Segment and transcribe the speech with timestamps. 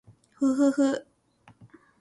[0.33, 1.05] ふふふ